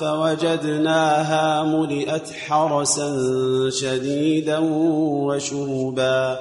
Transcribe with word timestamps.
فوجدناها 0.00 1.62
ملئت 1.62 2.32
حرسا 2.46 3.10
شديدا 3.70 4.58
وشربا 5.26 6.38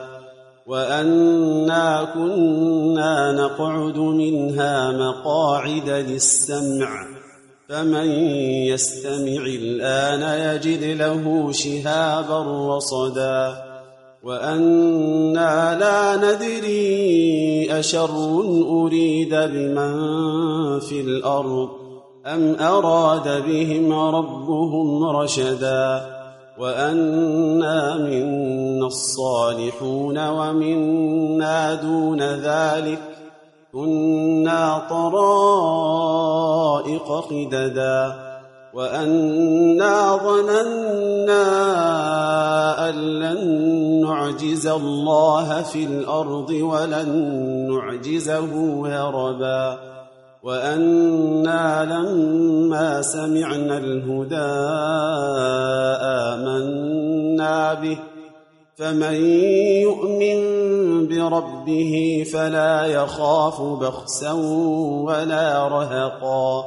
وأنا 0.68 2.12
كنا 2.14 3.32
نقعد 3.32 3.98
منها 3.98 4.92
مقاعد 4.92 5.90
للسمع 5.90 7.08
فمن 7.70 8.10
يستمع 8.72 9.46
الآن 9.46 10.22
يجد 10.56 10.84
له 10.84 11.52
شهابا 11.52 12.76
رصدا 12.76 13.72
وأنا 14.24 15.78
لا 15.80 16.16
ندري 16.16 17.80
أشر 17.80 18.16
أريد 18.70 19.36
بمن 19.36 20.80
في 20.80 21.02
الأرض 21.02 21.70
ام 22.26 22.56
اراد 22.60 23.46
بهم 23.46 23.94
ربهم 23.94 25.18
رشدا 25.18 26.02
وانا 26.60 27.98
منا 27.98 28.86
الصالحون 28.86 30.28
ومنا 30.30 31.74
دون 31.74 32.22
ذلك 32.22 33.02
كنا 33.74 34.82
طرائق 34.90 36.32
قددا 37.30 38.16
وانا 38.74 40.18
ظننا 40.18 41.42
ان 42.90 42.96
لن 42.96 43.42
نعجز 44.02 44.68
الله 44.68 45.62
في 45.62 45.84
الأرض 45.84 46.50
ولن 46.50 47.10
نعجزه 47.72 48.86
هربا 48.88 49.91
وأنا 50.44 51.86
لما 51.86 53.02
سمعنا 53.02 53.78
الهدى 53.78 54.52
امنا 56.34 57.74
به 57.74 58.00
فمن 58.78 59.16
يؤمن 59.86 60.42
بربه 61.08 62.24
فلا 62.34 62.86
يخاف 62.86 63.62
بخسا 63.62 64.32
ولا 65.06 65.68
رهقا 65.68 66.66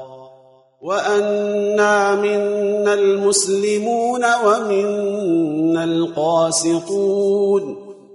وانا 0.82 2.14
منا 2.14 2.94
المسلمون 2.94 4.24
ومنا 4.46 5.84
القاسطون 5.84 7.83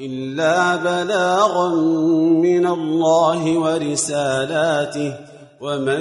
إلا 0.00 0.76
بلاغا 0.76 1.68
من 2.42 2.66
الله 2.66 3.58
ورسالاته 3.58 5.14
ومن 5.60 6.00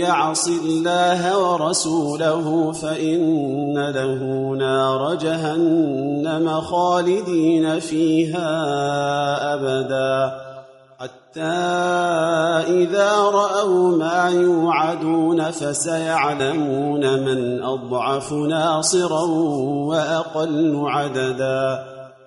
يعص 0.00 0.48
الله 0.48 1.38
ورسوله 1.38 2.72
فإن 2.72 3.90
له 3.90 4.22
نار 4.58 5.14
جهنم 5.14 6.60
خالدين 6.60 7.80
فيها 7.80 8.50
أبدا. 9.54 10.32
حتى 10.98 11.42
إذا 12.72 13.12
رأوا 13.12 13.96
ما 13.96 14.28
يوعدون 14.30 15.50
فسيعلمون 15.50 17.24
من 17.24 17.62
أضعف 17.62 18.32
ناصرا 18.32 19.24
وأقل 19.88 20.82
عددا. 20.86 21.97